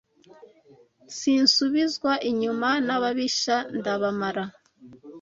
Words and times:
Sinsubizwa 1.17 2.11
inyuma 2.29 2.69
n'ababisha 2.85 3.55
ndabamara 3.77 4.43